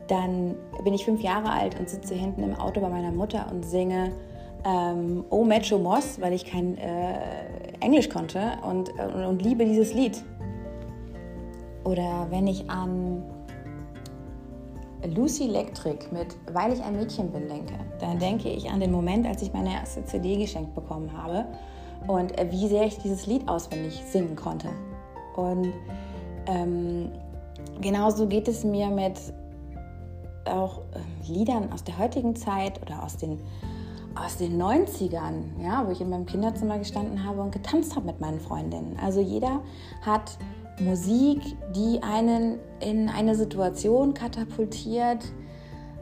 dann 0.08 0.56
bin 0.82 0.92
ich 0.92 1.04
fünf 1.04 1.22
Jahre 1.22 1.50
alt 1.50 1.78
und 1.78 1.88
sitze 1.88 2.14
hinten 2.14 2.42
im 2.42 2.54
Auto 2.54 2.80
bei 2.80 2.88
meiner 2.88 3.12
Mutter 3.12 3.46
und 3.50 3.64
singe 3.64 4.12
ähm, 4.64 5.24
Oh 5.30 5.44
Macho 5.44 5.78
Moss, 5.78 6.20
weil 6.20 6.32
ich 6.32 6.44
kein 6.44 6.76
äh, 6.78 7.14
Englisch 7.80 8.08
konnte 8.08 8.58
und, 8.68 8.90
und, 8.90 9.24
und, 9.24 9.42
liebe 9.42 9.64
dieses 9.64 9.94
Lied. 9.94 10.22
Oder 11.84 12.26
wenn 12.30 12.46
ich 12.46 12.68
an 12.68 13.22
Lucy 15.14 15.44
Electric 15.44 16.06
mit 16.12 16.36
Weil 16.52 16.72
ich 16.72 16.82
ein 16.82 16.96
Mädchen 16.96 17.30
bin 17.30 17.48
denke, 17.48 17.74
dann 18.00 18.18
denke 18.18 18.50
ich 18.50 18.70
an 18.70 18.80
den 18.80 18.92
Moment, 18.92 19.26
als 19.26 19.42
ich 19.42 19.52
meine 19.52 19.72
erste 19.72 20.04
CD 20.04 20.36
geschenkt 20.36 20.74
bekommen 20.74 21.10
habe 21.16 21.46
und 22.06 22.32
wie 22.50 22.68
sehr 22.68 22.84
ich 22.84 22.98
dieses 22.98 23.26
Lied 23.26 23.48
auswendig 23.48 24.02
singen 24.04 24.36
konnte. 24.36 24.68
Und 25.36 25.72
ähm, 26.46 27.12
genauso 27.80 28.26
geht 28.26 28.48
es 28.48 28.64
mir 28.64 28.88
mit 28.88 29.18
auch 30.44 30.78
äh, 30.78 31.30
Liedern 31.30 31.72
aus 31.72 31.84
der 31.84 31.98
heutigen 31.98 32.34
Zeit 32.36 32.80
oder 32.82 33.02
aus 33.02 33.16
den, 33.16 33.38
aus 34.14 34.36
den 34.36 34.60
90ern, 34.60 35.62
ja, 35.62 35.86
wo 35.86 35.90
ich 35.90 36.00
in 36.00 36.10
meinem 36.10 36.26
Kinderzimmer 36.26 36.78
gestanden 36.78 37.24
habe 37.24 37.40
und 37.40 37.52
getanzt 37.52 37.96
habe 37.96 38.06
mit 38.06 38.20
meinen 38.20 38.40
Freundinnen. 38.40 38.96
Also 39.02 39.20
jeder 39.20 39.60
hat 40.02 40.38
Musik, 40.80 41.40
die 41.74 42.02
einen 42.02 42.58
in 42.80 43.08
eine 43.08 43.34
Situation 43.34 44.14
katapultiert, 44.14 45.24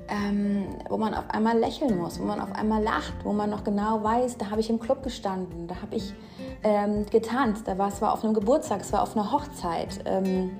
ähm, 0.08 0.66
wo 0.88 0.96
man 0.96 1.14
auf 1.14 1.28
einmal 1.30 1.58
lächeln 1.58 1.98
muss, 1.98 2.18
wo 2.18 2.24
man 2.24 2.40
auf 2.40 2.52
einmal 2.52 2.82
lacht, 2.82 3.14
wo 3.24 3.32
man 3.32 3.50
noch 3.50 3.64
genau 3.64 4.02
weiß, 4.02 4.38
da 4.38 4.50
habe 4.50 4.60
ich 4.60 4.70
im 4.70 4.78
Club 4.78 5.02
gestanden, 5.02 5.66
da 5.66 5.82
habe 5.82 5.96
ich 5.96 6.14
ähm, 6.62 7.04
getanzt, 7.06 7.66
da 7.66 7.76
war 7.76 7.88
es 7.88 8.00
war 8.00 8.12
auf 8.12 8.24
einem 8.24 8.34
Geburtstag, 8.34 8.80
es 8.80 8.92
war 8.92 9.02
auf 9.02 9.16
einer 9.16 9.30
Hochzeit. 9.32 10.00
Ähm, 10.06 10.52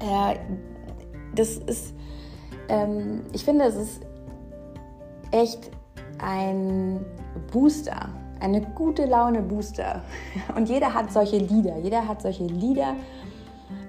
äh, 0.00 0.36
das 1.34 1.56
ist, 1.58 1.94
ähm, 2.68 3.22
ich 3.32 3.44
finde, 3.44 3.64
es 3.64 3.76
ist 3.76 4.00
echt 5.30 5.70
ein 6.18 7.04
Booster, 7.52 8.08
eine 8.40 8.60
gute 8.60 9.06
Laune 9.06 9.42
Booster. 9.42 10.02
Und 10.56 10.68
jeder 10.68 10.92
hat 10.94 11.12
solche 11.12 11.38
Lieder, 11.38 11.78
jeder 11.78 12.06
hat 12.06 12.22
solche 12.22 12.44
Lieder, 12.44 12.94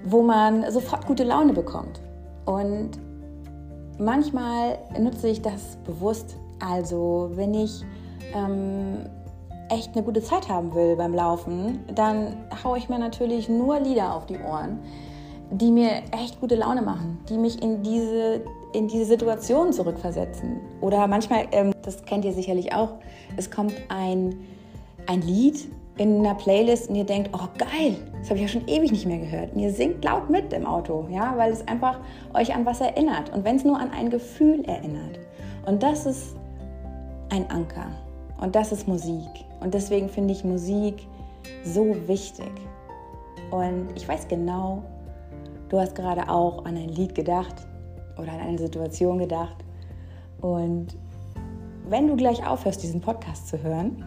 wo 0.04 0.22
man 0.22 0.70
sofort 0.70 1.06
gute 1.06 1.24
Laune 1.24 1.52
bekommt. 1.52 2.00
Und 2.46 2.90
manchmal 3.98 4.78
nutze 4.98 5.28
ich 5.28 5.42
das 5.42 5.76
bewusst. 5.84 6.36
Also 6.58 7.30
wenn 7.34 7.54
ich 7.54 7.84
ähm, 8.34 9.06
echt 9.68 9.94
eine 9.94 10.04
gute 10.04 10.22
Zeit 10.22 10.48
haben 10.48 10.74
will 10.74 10.96
beim 10.96 11.14
Laufen, 11.14 11.80
dann 11.94 12.36
haue 12.64 12.78
ich 12.78 12.88
mir 12.88 12.98
natürlich 12.98 13.48
nur 13.48 13.78
Lieder 13.80 14.14
auf 14.14 14.26
die 14.26 14.38
Ohren, 14.38 14.80
die 15.50 15.70
mir 15.70 16.02
echt 16.12 16.40
gute 16.40 16.54
Laune 16.54 16.82
machen, 16.82 17.18
die 17.28 17.36
mich 17.36 17.62
in 17.62 17.82
diese, 17.82 18.42
in 18.72 18.88
diese 18.88 19.04
Situation 19.04 19.72
zurückversetzen. 19.72 20.60
Oder 20.80 21.06
manchmal, 21.06 21.46
ähm, 21.52 21.72
das 21.82 22.04
kennt 22.04 22.24
ihr 22.24 22.32
sicherlich 22.32 22.72
auch, 22.72 22.92
es 23.36 23.50
kommt 23.50 23.74
ein, 23.88 24.36
ein 25.06 25.22
Lied 25.22 25.68
in 25.98 26.20
einer 26.20 26.34
Playlist 26.34 26.88
und 26.88 26.94
ihr 26.94 27.04
denkt, 27.04 27.30
oh 27.34 27.48
geil, 27.58 27.96
das 28.20 28.30
habe 28.30 28.36
ich 28.36 28.42
ja 28.42 28.48
schon 28.48 28.66
ewig 28.68 28.90
nicht 28.90 29.06
mehr 29.06 29.18
gehört. 29.18 29.54
Und 29.54 29.60
ihr 29.60 29.72
singt 29.72 30.04
laut 30.04 30.30
mit 30.30 30.52
im 30.52 30.64
Auto, 30.64 31.06
ja, 31.10 31.34
weil 31.36 31.52
es 31.52 31.66
einfach 31.68 31.98
euch 32.32 32.54
an 32.54 32.64
was 32.64 32.80
erinnert. 32.80 33.30
Und 33.34 33.44
wenn 33.44 33.56
es 33.56 33.64
nur 33.64 33.78
an 33.78 33.90
ein 33.90 34.08
Gefühl 34.08 34.64
erinnert. 34.64 35.18
Und 35.66 35.82
das 35.82 36.06
ist 36.06 36.36
ein 37.30 37.50
Anker. 37.50 37.90
Und 38.40 38.54
das 38.54 38.72
ist 38.72 38.88
Musik. 38.88 39.28
Und 39.60 39.74
deswegen 39.74 40.08
finde 40.08 40.32
ich 40.32 40.44
Musik 40.44 41.06
so 41.64 41.94
wichtig. 42.06 42.50
Und 43.50 43.88
ich 43.94 44.08
weiß 44.08 44.28
genau, 44.28 44.82
du 45.70 45.78
hast 45.80 45.94
gerade 45.94 46.28
auch 46.28 46.66
an 46.66 46.76
ein 46.76 46.90
Lied 46.90 47.14
gedacht 47.14 47.54
oder 48.18 48.32
an 48.32 48.40
eine 48.40 48.58
Situation 48.58 49.18
gedacht. 49.18 49.56
Und 50.40 50.88
wenn 51.88 52.06
du 52.06 52.16
gleich 52.16 52.46
aufhörst, 52.46 52.82
diesen 52.82 53.00
Podcast 53.00 53.48
zu 53.48 53.62
hören, 53.62 54.04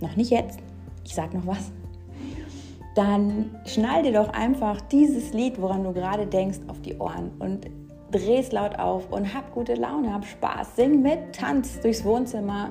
noch 0.00 0.16
nicht 0.16 0.30
jetzt, 0.30 0.60
ich 1.04 1.14
sag 1.14 1.34
noch 1.34 1.46
was, 1.46 1.70
dann 2.94 3.50
schnall 3.66 4.02
dir 4.02 4.12
doch 4.12 4.30
einfach 4.30 4.80
dieses 4.80 5.34
Lied, 5.34 5.60
woran 5.60 5.84
du 5.84 5.92
gerade 5.92 6.26
denkst, 6.26 6.60
auf 6.68 6.80
die 6.80 6.96
Ohren 6.96 7.30
und 7.38 7.66
dreh 8.10 8.38
es 8.38 8.52
laut 8.52 8.78
auf 8.78 9.10
und 9.12 9.34
hab 9.34 9.52
gute 9.52 9.74
Laune, 9.74 10.12
hab 10.14 10.24
Spaß, 10.24 10.76
sing 10.76 11.02
mit, 11.02 11.34
tanz 11.34 11.80
durchs 11.80 12.04
Wohnzimmer. 12.04 12.70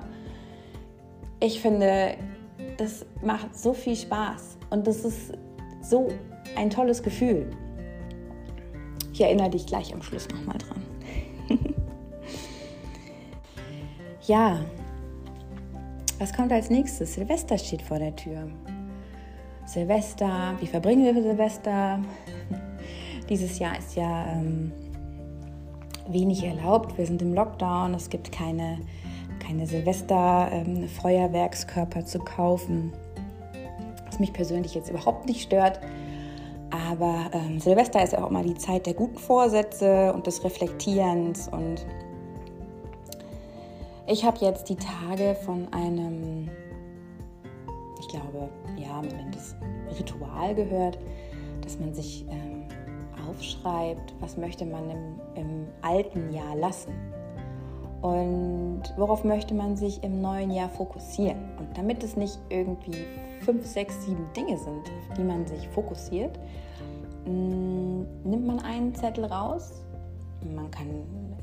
Ich 1.40 1.62
finde, 1.62 2.16
das 2.78 3.06
macht 3.22 3.56
so 3.56 3.74
viel 3.74 3.96
Spaß 3.96 4.58
und 4.72 4.88
das 4.88 5.06
ist 5.06 5.34
so 5.82 6.08
ein 6.56 6.70
tolles 6.70 7.04
Gefühl. 7.04 7.52
Ich 9.16 9.22
erinnere 9.22 9.50
dich 9.50 9.66
gleich 9.66 9.92
am 9.94 10.02
Schluss 10.02 10.28
nochmal 10.28 10.58
dran. 10.58 10.84
ja, 14.28 14.60
was 16.20 16.34
kommt 16.34 16.52
als 16.52 16.70
nächstes? 16.70 17.14
Silvester 17.14 17.58
steht 17.58 17.82
vor 17.82 17.98
der 17.98 18.14
Tür. 18.14 18.50
Silvester, 19.66 20.56
wie 20.60 20.68
verbringen 20.68 21.06
wir 21.06 21.14
Silvester? 21.24 22.02
Dieses 23.30 23.58
Jahr 23.58 23.80
ist 23.80 23.96
ja 23.96 24.26
ähm, 24.34 24.74
wenig 26.10 26.44
erlaubt. 26.44 26.98
Wir 26.98 27.06
sind 27.06 27.22
im 27.22 27.34
Lockdown. 27.34 27.94
Es 27.94 28.10
gibt 28.10 28.34
keine, 28.34 28.80
keine 29.40 29.66
Silvester-Feuerwerkskörper 29.66 32.00
ähm, 32.02 32.06
zu 32.06 32.20
kaufen. 32.20 32.92
Was 34.06 34.20
mich 34.20 34.34
persönlich 34.34 34.76
jetzt 34.76 34.90
überhaupt 34.90 35.26
nicht 35.26 35.42
stört. 35.42 35.80
Aber 36.90 37.30
ähm, 37.34 37.60
Silvester 37.60 38.04
ist 38.04 38.14
ja 38.14 38.24
auch 38.24 38.30
immer 38.30 38.44
die 38.44 38.56
Zeit 38.56 38.86
der 38.86 38.94
guten 38.94 39.18
Vorsätze 39.18 40.14
und 40.14 40.28
des 40.28 40.44
Reflektierens 40.44 41.48
und 41.48 41.86
ich 44.08 44.24
habe 44.24 44.38
jetzt 44.42 44.70
die 44.70 44.76
Tage 44.76 45.36
von 45.46 45.68
einem, 45.74 46.48
ich 48.00 48.08
glaube, 48.08 48.50
ja, 48.78 49.02
man 49.02 49.08
nennt 49.08 49.36
es 49.36 49.56
Ritual 49.98 50.54
gehört, 50.54 51.00
dass 51.62 51.80
man 51.80 51.94
sich 51.94 52.24
ähm, 52.30 52.68
aufschreibt, 53.28 54.14
was 54.20 54.38
möchte 54.38 54.66
man 54.66 54.92
im, 54.92 55.20
im 55.36 55.68
alten 55.82 56.32
Jahr 56.32 56.56
lassen 56.56 56.94
und 58.06 58.84
worauf 58.98 59.24
möchte 59.24 59.56
man 59.56 59.76
sich 59.76 60.04
im 60.04 60.22
neuen 60.22 60.52
Jahr 60.52 60.70
fokussieren. 60.70 61.40
Und 61.58 61.76
damit 61.76 62.04
es 62.04 62.16
nicht 62.16 62.38
irgendwie 62.50 63.04
fünf, 63.42 63.66
sechs, 63.66 64.06
sieben 64.06 64.28
Dinge 64.36 64.60
sind, 64.60 64.82
auf 64.82 65.18
die 65.18 65.24
man 65.24 65.48
sich 65.48 65.68
fokussiert, 65.70 66.38
mm, 67.26 68.02
nimmt 68.24 68.46
man 68.46 68.60
einen 68.60 68.94
Zettel 68.94 69.26
raus. 69.26 69.82
Man 70.56 70.70
kann 70.70 70.86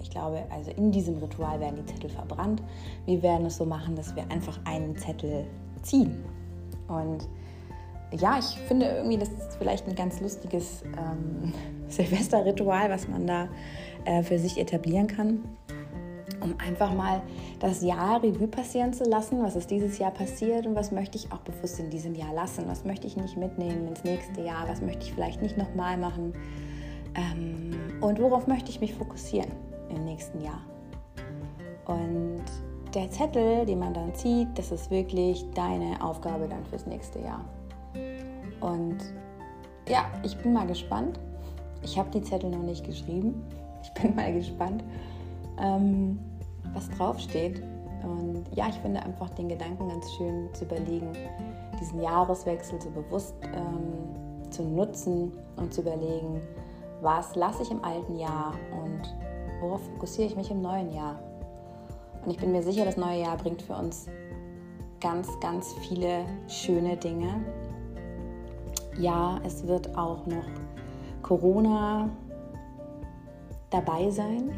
ich 0.01 0.11
glaube, 0.11 0.43
also 0.51 0.71
in 0.73 0.91
diesem 0.91 1.19
Ritual 1.19 1.61
werden 1.61 1.77
die 1.77 1.87
Zettel 1.87 2.11
verbrannt. 2.11 2.63
Wir 3.07 3.23
werden 3.23 3.47
es 3.47 3.57
so 3.57 3.65
machen, 3.65 3.95
dass 3.95 4.15
wir 4.17 4.25
einfach 4.31 4.59
einen 4.65 4.97
Zettel 4.97 5.47
ziehen. 5.83 6.25
Und 6.89 7.29
ja, 8.13 8.39
ich 8.39 8.59
finde 8.67 8.87
irgendwie, 8.87 9.17
das 9.17 9.29
ist 9.31 9.57
vielleicht 9.59 9.89
ein 9.89 9.95
ganz 9.95 10.21
lustiges 10.21 10.83
ähm, 10.83 11.53
Silvesterritual, 11.89 12.91
was 12.91 13.09
man 13.09 13.27
da 13.27 13.49
äh, 14.05 14.23
für 14.23 14.39
sich 14.39 14.59
etablieren 14.59 15.07
kann, 15.07 15.45
um 16.43 16.55
einfach 16.59 16.93
mal 16.95 17.23
das 17.61 17.83
Jahr 17.83 18.23
Revue 18.23 18.49
passieren 18.49 18.93
zu 18.93 19.05
lassen. 19.05 19.43
Was 19.43 19.57
ist 19.57 19.71
dieses 19.71 19.99
Jahr 19.99 20.11
passiert 20.11 20.67
und 20.67 20.75
was 20.75 20.93
möchte 20.93 21.17
ich 21.17 21.33
auch 21.33 21.41
bewusst 21.41 21.79
in 21.79 21.91
diesem 21.91 22.15
Jahr 22.15 22.35
lassen? 22.35 22.65
Was 22.67 22.85
möchte 22.85 23.07
ich 23.07 23.17
nicht 23.17 23.37
mitnehmen 23.37 23.89
ins 23.89 24.05
nächste 24.05 24.43
Jahr? 24.43 24.69
Was 24.69 24.81
möchte 24.81 25.05
ich 25.05 25.13
vielleicht 25.13 25.43
nicht 25.43 25.57
nochmal 25.57 25.97
machen? 25.97 26.33
Ähm, 27.15 27.71
und 28.01 28.21
worauf 28.21 28.47
möchte 28.47 28.71
ich 28.71 28.81
mich 28.81 28.95
fokussieren? 28.95 29.51
im 29.95 30.05
nächsten 30.05 30.41
Jahr. 30.43 30.61
Und 31.87 32.45
der 32.95 33.11
Zettel, 33.11 33.67
den 33.67 33.79
man 33.79 33.95
dann 33.95 34.15
zieht, 34.15 34.49
das 34.57 34.71
ist 34.71 34.91
wirklich 34.91 35.45
deine 35.55 36.03
Aufgabe 36.03 36.49
dann 36.49 36.65
fürs 36.67 36.87
nächste 36.87 37.21
Jahr. 37.21 37.45
Und 38.61 38.99
ja, 39.89 40.05
ich 40.23 40.37
bin 40.39 40.53
mal 40.53 40.67
gespannt. 40.67 41.19
Ich 41.83 41.99
habe 41.99 42.11
die 42.11 42.23
Zettel 42.23 42.51
noch 42.51 42.63
nicht 42.63 42.85
geschrieben. 42.85 43.43
Ich 43.83 43.93
bin 43.95 44.15
mal 44.15 44.33
gespannt, 44.33 44.85
ähm, 45.59 46.19
was 46.75 46.89
draufsteht. 46.91 47.63
Und 48.03 48.45
ja, 48.55 48.69
ich 48.69 48.77
finde 48.77 49.03
einfach 49.03 49.31
den 49.31 49.49
Gedanken 49.49 49.89
ganz 49.89 50.11
schön 50.15 50.53
zu 50.55 50.65
überlegen, 50.65 51.13
diesen 51.81 52.01
Jahreswechsel 52.01 52.81
so 52.81 52.91
bewusst 52.91 53.35
ähm, 53.55 54.51
zu 54.51 54.63
nutzen 54.63 55.33
und 55.57 55.73
zu 55.73 55.83
überlegen, 55.83 56.41
was 57.01 57.35
lasse 57.35 57.63
ich 57.63 57.71
im 57.71 57.85
alten 57.85 58.17
Jahr 58.17 58.55
und 58.73 59.15
worauf 59.61 59.83
fokussiere 59.83 60.29
ich 60.29 60.37
mich 60.37 60.51
im 60.51 60.63
neuen 60.63 60.93
Jahr? 60.93 61.19
Und 62.25 62.31
ich 62.31 62.39
bin 62.39 62.53
mir 62.53 62.63
sicher, 62.63 62.85
das 62.85 62.97
neue 62.97 63.23
Jahr 63.23 63.37
bringt 63.37 63.63
für 63.63 63.75
uns 63.75 64.07
ganz, 65.01 65.29
ganz 65.41 65.75
viele 65.81 66.25
schöne 66.47 66.97
Dinge. 66.97 67.45
Ja, 68.99 69.41
es 69.45 69.67
wird 69.67 69.97
auch 69.97 70.25
noch 70.27 70.45
Corona 71.23 72.09
dabei 73.71 74.11
sein. 74.11 74.53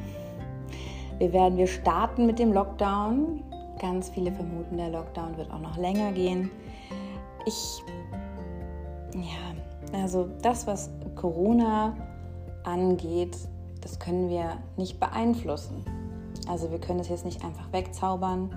Wir 1.19 1.33
werden, 1.33 1.57
wir 1.57 1.67
starten 1.67 2.27
mit 2.27 2.39
dem 2.39 2.53
Lockdown. 2.53 3.43
Ganz 3.79 4.09
viele 4.11 4.33
vermuten, 4.33 4.77
der 4.77 4.91
Lockdown 4.91 5.37
wird 5.37 5.51
auch 5.53 5.61
noch 5.61 5.77
länger 5.77 6.13
gehen. 6.13 6.51
Ich, 7.47 7.83
ja, 9.15 10.01
also 10.01 10.29
das, 10.43 10.67
was 10.67 10.91
Corona 11.15 11.95
angeht, 12.65 13.37
das 13.81 13.99
können 13.99 14.29
wir 14.29 14.57
nicht 14.77 14.99
beeinflussen. 14.99 15.85
Also 16.49 16.71
wir 16.71 16.79
können 16.79 17.01
es 17.01 17.09
jetzt 17.09 17.25
nicht 17.25 17.45
einfach 17.45 17.73
wegzaubern. 17.73 18.51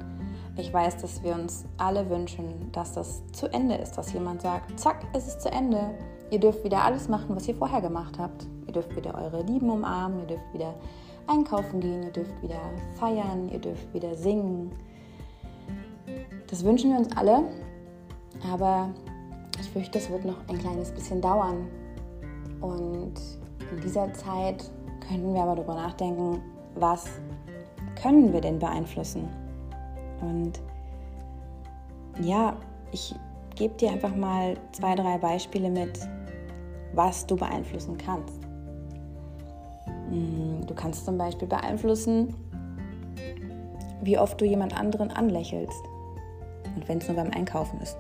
Ich 0.58 0.74
weiß, 0.74 0.98
dass 0.98 1.22
wir 1.24 1.36
uns 1.36 1.66
alle 1.78 2.10
wünschen, 2.10 2.72
dass 2.72 2.94
das 2.94 3.22
zu 3.32 3.48
Ende 3.54 3.76
ist, 3.76 3.98
dass 3.98 4.14
jemand 4.14 4.42
sagt, 4.42 4.80
zack, 4.80 5.06
es 5.14 5.28
ist 5.28 5.42
zu 5.42 5.52
Ende. 5.52 5.92
Ihr 6.32 6.40
dürft 6.40 6.64
wieder 6.64 6.84
alles 6.84 7.08
machen, 7.08 7.36
was 7.36 7.48
ihr 7.48 7.56
vorher 7.56 7.82
gemacht 7.82 8.18
habt. 8.18 8.48
Ihr 8.66 8.74
dürft 8.74 8.96
wieder 8.96 9.16
eure 9.16 9.44
Lieben 9.44 9.70
umarmen, 9.70 10.22
ihr 10.22 10.28
dürft 10.28 10.54
wieder 10.54 10.74
einkaufen 11.27 11.79
gehen, 11.79 12.03
ihr 12.03 12.12
dürft 12.12 12.41
wieder 12.41 12.60
feiern, 12.93 13.50
ihr 13.50 13.60
dürft 13.60 13.93
wieder 13.93 14.15
singen. 14.15 14.72
Das 16.48 16.63
wünschen 16.63 16.91
wir 16.91 17.00
uns 17.00 17.15
alle, 17.15 17.43
aber 18.51 18.89
ich 19.60 19.69
fürchte, 19.69 19.98
es 19.98 20.10
wird 20.10 20.25
noch 20.25 20.38
ein 20.48 20.57
kleines 20.57 20.91
bisschen 20.91 21.22
dauern. 21.22 21.67
Und 22.62 23.13
in 23.72 23.81
dieser 23.81 24.12
Zeit 24.13 24.69
könnten 25.07 25.34
wir 25.34 25.41
aber 25.41 25.55
darüber 25.55 25.75
nachdenken, 25.75 26.41
was 26.75 27.07
können 28.01 28.31
wir 28.31 28.41
denn 28.41 28.60
beeinflussen? 28.60 29.27
Und 30.22 30.60
ja, 32.22 32.55
ich 32.91 33.13
gebe 33.55 33.75
dir 33.75 33.91
einfach 33.91 34.15
mal 34.15 34.57
zwei, 34.72 34.96
drei 34.96 35.17
Beispiele 35.17 35.69
mit, 35.69 36.00
was 36.93 37.25
du 37.25 37.36
beeinflussen 37.36 37.98
kannst. 37.98 38.47
Mm, 40.10 40.66
du 40.66 40.74
kannst 40.74 41.06
zum 41.06 41.18
Beispiel 41.18 41.48
beeinflussen, 41.48 42.34
wie 44.02 44.18
oft 44.18 44.40
du 44.40 44.46
jemand 44.46 44.78
anderen 44.78 45.12
anlächelst. 45.12 45.84
Und 46.76 46.88
wenn 46.88 47.00
es 47.00 47.08
nur 47.08 47.18
beim 47.18 47.32
Einkaufen 47.32 47.80
ist. 47.82 47.98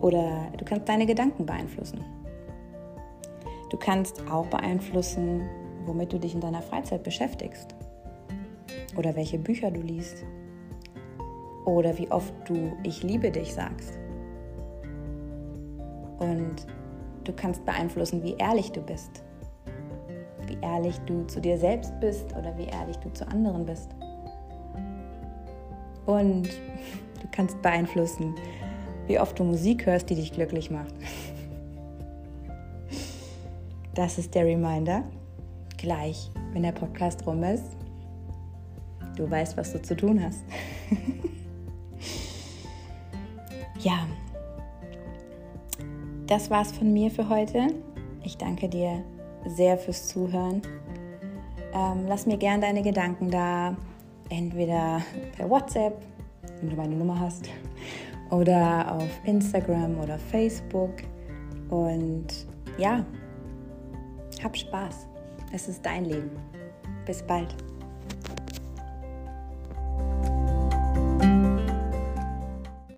Oder 0.00 0.48
du 0.56 0.64
kannst 0.64 0.88
deine 0.88 1.06
Gedanken 1.06 1.44
beeinflussen. 1.44 2.00
Du 3.68 3.76
kannst 3.76 4.22
auch 4.30 4.46
beeinflussen, 4.46 5.42
womit 5.84 6.12
du 6.12 6.18
dich 6.18 6.34
in 6.34 6.40
deiner 6.40 6.62
Freizeit 6.62 7.02
beschäftigst. 7.02 7.74
Oder 8.96 9.14
welche 9.14 9.38
Bücher 9.38 9.70
du 9.70 9.80
liest. 9.80 10.24
Oder 11.66 11.96
wie 11.98 12.10
oft 12.10 12.32
du 12.46 12.72
Ich 12.82 13.02
liebe 13.02 13.30
dich 13.30 13.54
sagst. 13.54 13.98
Und 16.18 16.66
du 17.24 17.32
kannst 17.32 17.64
beeinflussen, 17.64 18.22
wie 18.22 18.34
ehrlich 18.34 18.72
du 18.72 18.80
bist. 18.80 19.22
Ehrlich 20.62 20.98
du 21.06 21.26
zu 21.26 21.40
dir 21.40 21.58
selbst 21.58 21.98
bist 22.00 22.34
oder 22.36 22.56
wie 22.58 22.66
ehrlich 22.66 22.96
du 22.98 23.12
zu 23.12 23.26
anderen 23.28 23.64
bist. 23.64 23.90
Und 26.06 26.44
du 26.44 27.28
kannst 27.30 27.60
beeinflussen, 27.62 28.34
wie 29.06 29.18
oft 29.18 29.38
du 29.38 29.44
Musik 29.44 29.86
hörst, 29.86 30.10
die 30.10 30.14
dich 30.14 30.32
glücklich 30.32 30.70
macht. 30.70 30.94
Das 33.94 34.18
ist 34.18 34.34
der 34.34 34.44
Reminder. 34.44 35.04
Gleich, 35.76 36.30
wenn 36.52 36.62
der 36.62 36.72
Podcast 36.72 37.26
rum 37.26 37.42
ist, 37.42 37.76
du 39.16 39.30
weißt, 39.30 39.56
was 39.56 39.72
du 39.72 39.82
zu 39.82 39.96
tun 39.96 40.22
hast. 40.22 40.44
ja, 43.80 44.06
das 46.26 46.50
war's 46.50 46.72
von 46.72 46.92
mir 46.92 47.10
für 47.10 47.28
heute. 47.28 47.68
Ich 48.22 48.36
danke 48.36 48.68
dir 48.68 49.02
sehr 49.46 49.78
fürs 49.78 50.08
Zuhören. 50.08 50.62
Ähm, 51.72 52.06
lass 52.08 52.26
mir 52.26 52.36
gerne 52.36 52.62
deine 52.62 52.82
Gedanken 52.82 53.30
da, 53.30 53.76
entweder 54.28 55.02
per 55.36 55.48
WhatsApp, 55.48 55.94
wenn 56.60 56.70
du 56.70 56.76
meine 56.76 56.94
Nummer 56.94 57.18
hast, 57.18 57.48
oder 58.30 58.92
auf 58.92 59.20
Instagram 59.24 59.98
oder 60.00 60.18
Facebook. 60.18 60.94
Und 61.68 62.26
ja, 62.78 63.04
hab 64.42 64.56
Spaß. 64.56 65.06
Es 65.52 65.68
ist 65.68 65.84
dein 65.84 66.04
Leben. 66.04 66.30
Bis 67.06 67.22
bald. 67.22 67.54